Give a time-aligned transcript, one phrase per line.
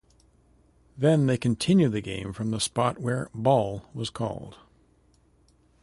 [0.97, 4.57] Then they continue the game from the spot where "ball" was called.